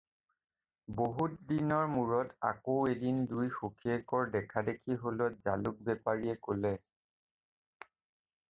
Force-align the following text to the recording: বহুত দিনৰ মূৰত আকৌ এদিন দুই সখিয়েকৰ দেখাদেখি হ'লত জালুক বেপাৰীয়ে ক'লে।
বহুত 1.01 1.35
দিনৰ 1.51 1.89
মূৰত 1.97 2.33
আকৌ 2.49 2.77
এদিন 2.93 3.19
দুই 3.33 3.51
সখিয়েকৰ 3.57 4.31
দেখাদেখি 4.37 4.97
হ'লত 5.05 5.39
জালুক 5.47 5.79
বেপাৰীয়ে 5.91 6.39
ক'লে। 6.49 6.73